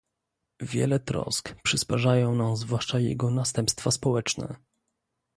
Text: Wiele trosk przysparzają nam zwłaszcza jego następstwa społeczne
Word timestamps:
Wiele 0.61 0.99
trosk 0.99 1.55
przysparzają 1.63 2.35
nam 2.35 2.55
zwłaszcza 2.57 2.99
jego 2.99 3.31
następstwa 3.31 3.91
społeczne 3.91 4.55